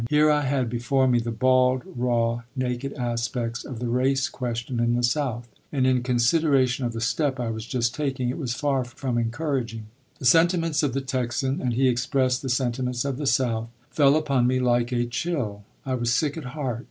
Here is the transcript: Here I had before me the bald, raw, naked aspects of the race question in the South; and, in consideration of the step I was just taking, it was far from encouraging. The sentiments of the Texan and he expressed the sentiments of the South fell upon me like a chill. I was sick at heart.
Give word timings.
Here 0.09 0.31
I 0.31 0.41
had 0.41 0.67
before 0.67 1.07
me 1.07 1.19
the 1.19 1.29
bald, 1.29 1.83
raw, 1.85 2.41
naked 2.55 2.93
aspects 2.93 3.63
of 3.63 3.77
the 3.77 3.87
race 3.87 4.29
question 4.29 4.79
in 4.79 4.95
the 4.95 5.03
South; 5.03 5.47
and, 5.71 5.85
in 5.85 6.01
consideration 6.01 6.85
of 6.85 6.93
the 6.93 6.99
step 7.01 7.39
I 7.39 7.51
was 7.51 7.67
just 7.67 7.93
taking, 7.93 8.27
it 8.29 8.39
was 8.39 8.55
far 8.55 8.83
from 8.83 9.19
encouraging. 9.19 9.85
The 10.17 10.25
sentiments 10.25 10.81
of 10.81 10.93
the 10.95 11.01
Texan 11.01 11.61
and 11.61 11.73
he 11.75 11.87
expressed 11.87 12.41
the 12.41 12.49
sentiments 12.49 13.05
of 13.05 13.17
the 13.17 13.27
South 13.27 13.69
fell 13.91 14.15
upon 14.15 14.47
me 14.47 14.59
like 14.59 14.91
a 14.91 15.05
chill. 15.05 15.65
I 15.85 15.93
was 15.93 16.11
sick 16.11 16.35
at 16.35 16.45
heart. 16.45 16.79